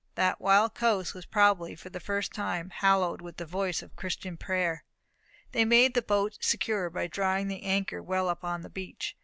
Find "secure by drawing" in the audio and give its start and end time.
6.41-7.49